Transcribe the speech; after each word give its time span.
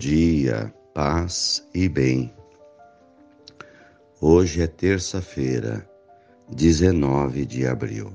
dia, 0.00 0.74
paz 0.92 1.64
e 1.72 1.88
bem. 1.88 2.34
Hoje 4.20 4.62
é 4.62 4.66
terça-feira, 4.66 5.88
19 6.48 7.46
de 7.46 7.64
abril. 7.66 8.12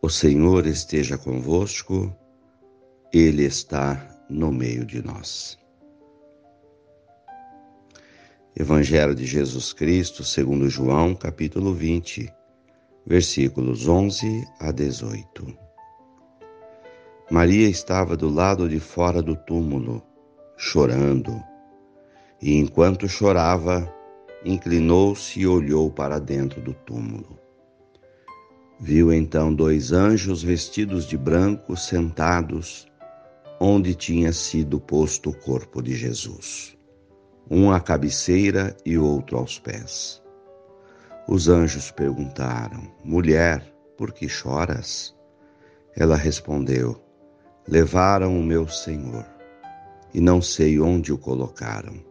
O 0.00 0.08
Senhor 0.08 0.64
esteja 0.64 1.18
convosco, 1.18 2.14
Ele 3.12 3.42
está 3.42 4.24
no 4.30 4.52
meio 4.52 4.86
de 4.86 5.02
nós. 5.02 5.58
Evangelho 8.54 9.14
de 9.14 9.26
Jesus 9.26 9.72
Cristo, 9.72 10.22
segundo 10.22 10.70
João, 10.70 11.16
capítulo 11.16 11.74
20, 11.74 12.32
versículos 13.04 13.88
11 13.88 14.46
a 14.60 14.70
18. 14.70 15.67
Maria 17.30 17.68
estava 17.68 18.16
do 18.16 18.26
lado 18.26 18.66
de 18.66 18.80
fora 18.80 19.20
do 19.20 19.36
túmulo, 19.36 20.02
chorando. 20.56 21.38
E 22.40 22.56
enquanto 22.56 23.06
chorava, 23.06 23.86
inclinou-se 24.42 25.38
e 25.38 25.46
olhou 25.46 25.90
para 25.90 26.18
dentro 26.18 26.62
do 26.62 26.72
túmulo. 26.72 27.38
Viu 28.80 29.12
então 29.12 29.52
dois 29.52 29.92
anjos 29.92 30.42
vestidos 30.42 31.04
de 31.04 31.18
branco 31.18 31.76
sentados 31.76 32.88
onde 33.60 33.94
tinha 33.94 34.32
sido 34.32 34.80
posto 34.80 35.28
o 35.28 35.36
corpo 35.36 35.82
de 35.82 35.94
Jesus, 35.94 36.78
um 37.50 37.70
à 37.70 37.78
cabeceira 37.78 38.74
e 38.86 38.96
outro 38.96 39.36
aos 39.36 39.58
pés. 39.58 40.22
Os 41.28 41.46
anjos 41.46 41.90
perguntaram: 41.90 42.90
Mulher, 43.04 43.70
por 43.98 44.12
que 44.12 44.28
choras? 44.28 45.14
Ela 45.94 46.16
respondeu: 46.16 47.07
Levaram 47.70 48.40
o 48.40 48.42
meu 48.42 48.66
Senhor, 48.66 49.26
e 50.14 50.22
não 50.22 50.40
sei 50.40 50.80
onde 50.80 51.12
o 51.12 51.18
colocaram. 51.18 52.02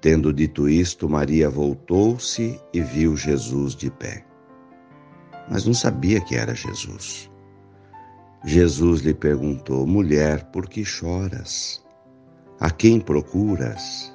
Tendo 0.00 0.32
dito 0.32 0.68
isto, 0.68 1.08
Maria 1.08 1.48
voltou-se 1.48 2.60
e 2.72 2.80
viu 2.80 3.16
Jesus 3.16 3.76
de 3.76 3.88
pé. 3.88 4.26
Mas 5.48 5.64
não 5.64 5.72
sabia 5.72 6.20
que 6.20 6.34
era 6.34 6.56
Jesus. 6.56 7.30
Jesus 8.44 9.00
lhe 9.02 9.14
perguntou: 9.14 9.86
Mulher, 9.86 10.46
por 10.46 10.68
que 10.68 10.84
choras? 10.84 11.84
A 12.58 12.68
quem 12.68 12.98
procuras? 12.98 14.12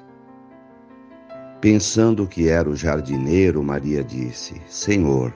Pensando 1.58 2.26
que 2.26 2.48
era 2.48 2.68
o 2.68 2.76
jardineiro, 2.76 3.62
Maria 3.62 4.04
disse: 4.04 4.60
Senhor, 4.66 5.34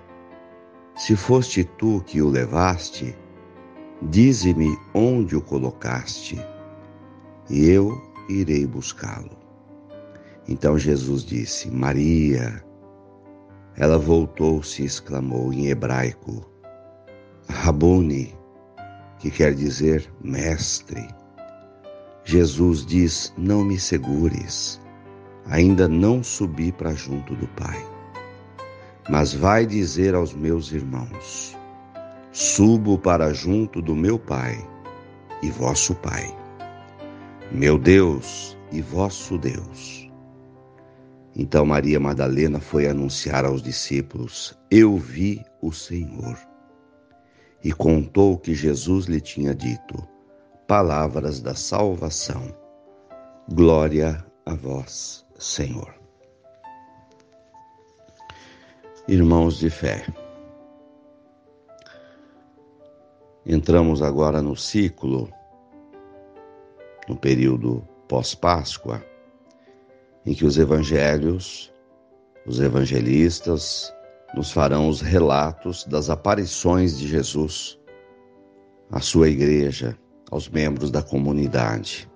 se 0.95 1.17
foste 1.17 1.65
tu 1.65 2.03
que 2.07 2.21
o 2.21 2.29
levaste, 2.29 3.17
Dize-me 4.02 4.78
onde 4.92 5.34
o 5.36 5.41
colocaste, 5.41 6.39
e 7.48 7.69
eu 7.70 7.98
irei 8.28 8.66
buscá-lo. 8.66 9.39
Então 10.47 10.78
Jesus 10.78 11.25
disse: 11.25 11.70
Maria. 11.70 12.62
Ela 13.74 13.98
voltou-se 13.98 14.83
e 14.83 14.86
exclamou 14.86 15.52
em 15.52 15.69
hebraico: 15.69 16.44
Rabone, 17.48 18.34
que 19.19 19.30
quer 19.30 19.55
dizer 19.55 20.11
mestre. 20.22 21.08
Jesus 22.24 22.84
diz: 22.84 23.33
Não 23.39 23.64
me 23.64 23.78
segures, 23.78 24.80
ainda 25.47 25.89
não 25.89 26.22
subi 26.22 26.70
para 26.70 26.92
junto 26.92 27.34
do 27.34 27.48
Pai. 27.48 27.83
Mas 29.08 29.33
vai 29.33 29.64
dizer 29.64 30.14
aos 30.14 30.35
meus 30.35 30.70
irmãos: 30.73 31.56
Subo 32.39 32.98
para 32.98 33.33
junto 33.33 33.80
do 33.80 33.97
meu 33.97 34.19
Pai 34.19 34.58
e 35.42 35.51
vosso 35.51 35.95
Pai, 35.95 36.36
meu 37.51 37.79
Deus 37.79 38.58
e 38.70 38.83
vosso 38.83 39.39
Deus. 39.39 40.07
Então 41.35 41.64
Maria 41.64 41.98
Madalena 41.98 42.61
foi 42.61 42.86
anunciar 42.89 43.47
aos 43.47 43.63
discípulos: 43.63 44.55
Eu 44.70 44.98
vi 44.98 45.42
o 45.63 45.73
Senhor. 45.73 46.39
E 47.64 47.73
contou 47.73 48.35
o 48.35 48.39
que 48.39 48.55
Jesus 48.55 49.07
lhe 49.07 49.18
tinha 49.18 49.55
dito, 49.55 50.07
palavras 50.68 51.41
da 51.41 51.55
salvação. 51.55 52.55
Glória 53.51 54.23
a 54.45 54.55
vós, 54.55 55.24
Senhor. 55.39 55.95
Irmãos 59.08 59.58
de 59.58 59.70
fé, 59.70 60.05
Entramos 63.48 64.02
agora 64.02 64.42
no 64.42 64.57
ciclo, 64.57 65.30
no 67.08 67.17
período 67.17 67.86
pós-Páscoa, 68.08 69.01
em 70.24 70.34
que 70.34 70.45
os 70.45 70.58
evangelhos, 70.58 71.73
os 72.45 72.58
evangelistas, 72.58 73.95
nos 74.35 74.51
farão 74.51 74.89
os 74.89 75.01
relatos 75.01 75.85
das 75.85 76.11
aparições 76.11 76.98
de 76.98 77.06
Jesus 77.06 77.79
à 78.90 78.98
sua 79.01 79.29
igreja, 79.29 79.96
aos 80.29 80.48
membros 80.48 80.90
da 80.90 81.01
comunidade. 81.01 82.11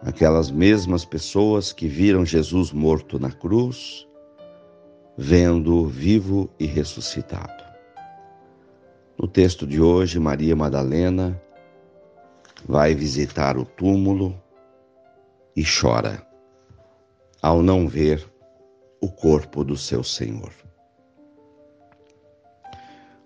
Aquelas 0.00 0.50
mesmas 0.50 1.04
pessoas 1.04 1.74
que 1.74 1.86
viram 1.86 2.24
Jesus 2.24 2.72
morto 2.72 3.18
na 3.18 3.30
cruz, 3.30 4.08
vendo-o 5.14 5.86
vivo 5.86 6.48
e 6.58 6.64
ressuscitado. 6.64 7.59
No 9.20 9.28
texto 9.28 9.66
de 9.66 9.78
hoje, 9.82 10.18
Maria 10.18 10.56
Madalena 10.56 11.38
vai 12.66 12.94
visitar 12.94 13.58
o 13.58 13.66
túmulo 13.66 14.34
e 15.54 15.62
chora 15.62 16.26
ao 17.42 17.62
não 17.62 17.86
ver 17.86 18.26
o 18.98 19.10
corpo 19.10 19.62
do 19.62 19.76
seu 19.76 20.02
Senhor. 20.02 20.50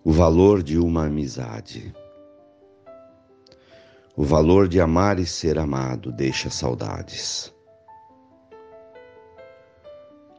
O 0.02 0.10
valor 0.10 0.64
de 0.64 0.80
uma 0.80 1.06
amizade. 1.06 1.94
O 4.16 4.24
valor 4.24 4.66
de 4.66 4.80
amar 4.80 5.20
e 5.20 5.24
ser 5.24 5.60
amado 5.60 6.10
deixa 6.10 6.50
saudades. 6.50 7.54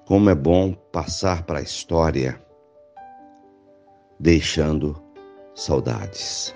Como 0.06 0.30
é 0.30 0.36
bom 0.36 0.74
passar 0.74 1.44
para 1.44 1.60
a 1.60 1.64
história 1.64 2.44
deixando 4.20 5.05
saudades. 5.56 6.54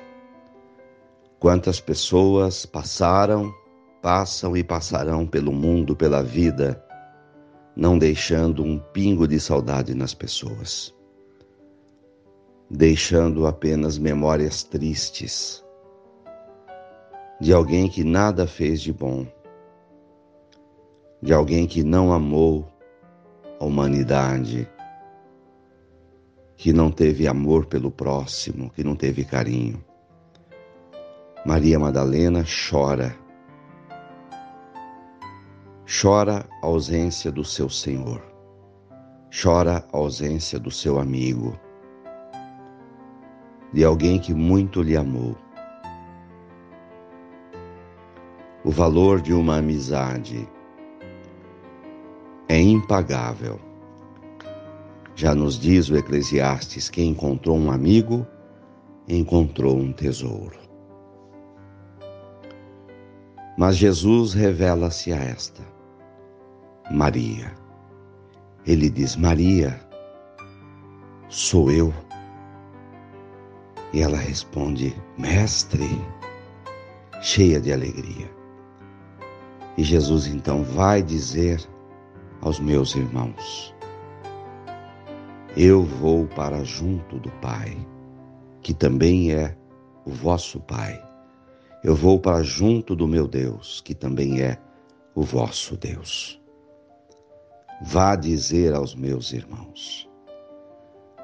Quantas 1.39 1.79
pessoas 1.79 2.65
passaram, 2.65 3.53
passam 4.01 4.57
e 4.57 4.63
passarão 4.63 5.25
pelo 5.25 5.53
mundo, 5.53 5.95
pela 5.95 6.21
vida, 6.21 6.83
não 7.73 7.97
deixando 7.97 8.61
um 8.61 8.77
pingo 8.77 9.25
de 9.25 9.39
saudade 9.39 9.95
nas 9.95 10.13
pessoas, 10.13 10.93
deixando 12.69 13.47
apenas 13.47 13.97
memórias 13.97 14.63
tristes 14.63 15.63
de 17.39 17.53
alguém 17.53 17.87
que 17.87 18.03
nada 18.03 18.45
fez 18.45 18.81
de 18.81 18.91
bom, 18.91 19.25
de 21.21 21.31
alguém 21.33 21.65
que 21.65 21.83
não 21.83 22.11
amou 22.11 22.67
a 23.61 23.63
humanidade 23.63 24.69
que 26.59 26.73
não 26.73 26.91
teve 26.91 27.25
amor 27.25 27.67
pelo 27.67 27.89
próximo, 27.89 28.69
que 28.71 28.83
não 28.83 28.93
teve 28.93 29.23
carinho. 29.23 29.81
Maria 31.45 31.79
Madalena 31.79 32.43
chora. 32.43 33.15
Chora 35.87 36.45
a 36.61 36.65
ausência 36.65 37.31
do 37.31 37.45
seu 37.45 37.69
Senhor. 37.69 38.21
Chora 39.31 39.87
a 39.89 39.97
ausência 39.97 40.59
do 40.59 40.69
seu 40.69 40.99
amigo. 40.99 41.57
De 43.71 43.85
alguém 43.85 44.19
que 44.19 44.33
muito 44.33 44.81
lhe 44.81 44.97
amou. 44.97 45.37
O 48.65 48.69
valor 48.69 49.21
de 49.21 49.33
uma 49.33 49.59
amizade 49.59 50.45
é 52.49 52.59
impagável 52.59 53.68
já 55.19 55.35
nos 55.35 55.59
diz 55.59 55.89
o 55.89 55.97
Eclesiastes: 55.97 56.89
quem 56.89 57.09
encontrou 57.09 57.57
um 57.57 57.69
amigo, 57.69 58.25
encontrou 59.05 59.77
um 59.77 59.91
tesouro. 59.91 60.57
Mas 63.57 63.75
Jesus 63.75 64.33
revela-se 64.33 65.11
a 65.11 65.17
esta, 65.17 65.61
Maria. 66.89 67.53
Ele 68.65 68.89
diz: 68.89 69.17
Maria, 69.17 69.77
sou 71.27 71.69
eu. 71.69 71.93
E 73.91 74.01
ela 74.01 74.17
responde: 74.17 74.95
Mestre, 75.17 76.01
cheia 77.21 77.59
de 77.59 77.73
alegria. 77.73 78.31
E 79.77 79.83
Jesus 79.83 80.27
então 80.27 80.63
vai 80.63 81.03
dizer 81.03 81.61
aos 82.39 82.57
meus 82.57 82.95
irmãos: 82.95 83.75
eu 85.57 85.83
vou 85.83 86.27
para 86.27 86.63
junto 86.63 87.19
do 87.19 87.31
Pai, 87.41 87.75
que 88.61 88.73
também 88.73 89.33
é 89.33 89.57
o 90.05 90.11
vosso 90.11 90.59
Pai, 90.59 91.01
Eu 91.81 91.95
vou 91.95 92.19
para 92.19 92.43
junto 92.43 92.93
do 92.93 93.07
meu 93.07 93.25
Deus, 93.25 93.79
que 93.79 93.95
também 93.95 94.41
é 94.41 94.57
o 95.15 95.21
vosso 95.21 95.77
Deus. 95.77 96.41
Vá 97.81 98.17
dizer 98.17 98.73
aos 98.73 98.93
meus 98.93 99.31
irmãos. 99.31 100.09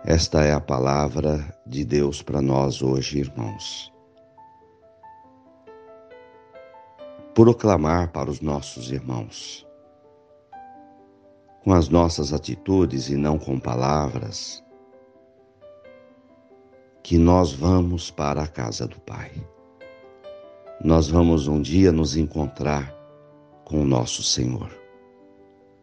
Esta 0.06 0.46
é 0.46 0.54
a 0.54 0.62
palavra 0.62 1.54
de 1.68 1.84
Deus 1.84 2.22
para 2.22 2.42
nós 2.42 2.82
hoje, 2.82 3.20
irmãos. 3.20 3.92
Proclamar 7.34 8.14
para 8.14 8.32
os 8.32 8.40
nossos 8.40 8.92
irmãos, 8.92 9.68
com 11.66 11.74
as 11.74 11.90
nossas 11.90 12.32
atitudes 12.32 13.10
e 13.10 13.16
não 13.16 13.40
com 13.40 13.60
palavras, 13.60 14.64
que 17.02 17.18
nós 17.18 17.52
vamos 17.52 18.12
para 18.12 18.44
a 18.44 18.48
casa 18.48 18.86
do 18.88 19.00
Pai. 19.00 19.32
Nós 20.80 21.08
vamos 21.08 21.48
um 21.48 21.60
dia 21.60 21.92
nos 21.92 22.16
encontrar 22.16 22.94
com 23.64 23.82
o 23.82 23.86
nosso 23.86 24.22
Senhor. 24.22 24.70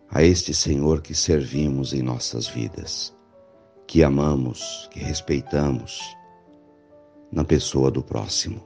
A 0.09 0.23
este 0.23 0.55
Senhor 0.55 1.03
que 1.03 1.17
servimos 1.17 1.93
em 1.93 2.01
nossas 2.01 2.47
vidas, 2.47 3.13
que 3.85 4.05
amamos, 4.05 4.89
que 4.93 5.01
respeitamos 5.01 6.01
na 7.33 7.43
pessoa 7.43 7.91
do 7.91 8.05
próximo. 8.05 8.63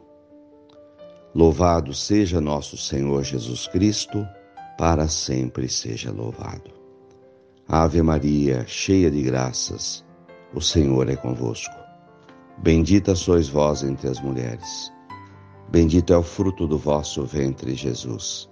Louvado 1.34 1.94
seja 1.94 2.42
nosso 2.42 2.76
Senhor 2.76 3.24
Jesus 3.24 3.66
Cristo, 3.68 4.28
para 4.76 5.08
sempre 5.08 5.66
seja 5.66 6.12
louvado. 6.12 6.75
Ave 7.68 8.00
Maria, 8.00 8.64
cheia 8.64 9.10
de 9.10 9.20
graças, 9.22 10.04
o 10.54 10.60
Senhor 10.60 11.08
é 11.10 11.16
convosco. 11.16 11.74
Bendita 12.58 13.16
sois 13.16 13.48
vós 13.48 13.82
entre 13.82 14.08
as 14.08 14.20
mulheres. 14.20 14.92
Bendito 15.68 16.12
é 16.12 16.16
o 16.16 16.22
fruto 16.22 16.68
do 16.68 16.78
vosso 16.78 17.24
ventre, 17.24 17.74
Jesus. 17.74 18.48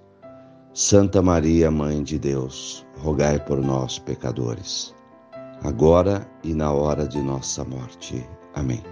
Santa 0.73 1.21
Maria, 1.21 1.71
Mãe 1.71 2.03
de 2.03 2.19
Deus, 2.19 2.85
rogai 2.97 3.39
por 3.39 3.61
nós, 3.61 3.97
pecadores, 3.97 4.93
agora 5.63 6.29
e 6.43 6.53
na 6.53 6.73
hora 6.73 7.07
de 7.07 7.21
nossa 7.21 7.63
morte. 7.63 8.27
Amém. 8.53 8.83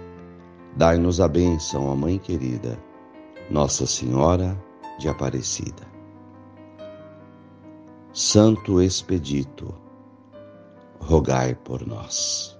Dai-nos 0.74 1.20
a 1.20 1.28
bênção, 1.28 1.86
ó 1.86 1.94
Mãe 1.94 2.18
querida, 2.18 2.78
Nossa 3.50 3.84
Senhora 3.84 4.58
de 4.98 5.06
Aparecida. 5.06 5.82
Santo 8.14 8.80
Expedito, 8.80 9.83
rogai 11.06 11.54
por 11.54 11.86
nós. 11.86 12.58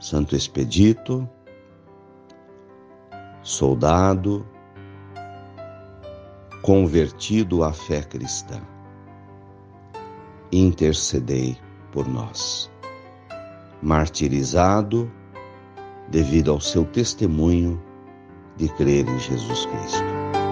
Santo 0.00 0.36
Expedito, 0.36 1.28
soldado, 3.42 4.46
convertido 6.62 7.64
à 7.64 7.72
fé 7.72 8.02
cristã, 8.02 8.60
intercedei 10.52 11.56
por 11.92 12.06
nós. 12.06 12.70
Martirizado 13.80 15.10
devido 16.08 16.50
ao 16.50 16.60
seu 16.60 16.84
testemunho 16.84 17.82
de 18.56 18.68
crer 18.70 19.08
em 19.08 19.18
Jesus 19.18 19.66
Cristo. 19.66 20.43